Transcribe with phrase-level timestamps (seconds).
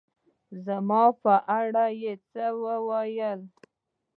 [0.65, 3.41] زما په اړه يې څه ووېل